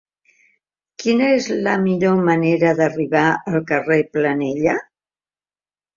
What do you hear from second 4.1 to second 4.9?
Planella?